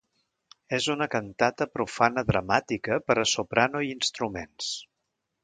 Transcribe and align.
És 0.77 0.85
una 0.93 1.07
cantata 1.15 1.67
profana 1.73 2.23
dramàtica 2.31 2.99
per 3.11 3.17
a 3.25 3.27
soprano 3.35 3.83
i 3.91 3.95
instruments. 3.99 4.73